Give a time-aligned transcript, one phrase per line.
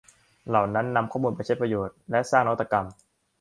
[0.47, 2.85] เหล่านั้นนำข้อมูลไปใช้ประโยชน์และสร้างนวัตกรรม